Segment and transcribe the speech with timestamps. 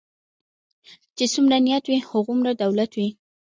[1.15, 3.07] چی څومره نيت وي هغومره دولت وي.